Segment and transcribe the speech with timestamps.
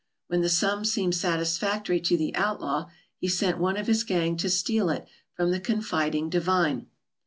[0.29, 2.87] When the sum seemed satis factory to the outlaw,
[3.19, 6.87] he sent one of his gang to steal it from the confiding divine.